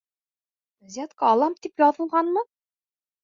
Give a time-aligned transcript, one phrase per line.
[0.87, 2.45] Взятка алам, тип яҙылғанмы?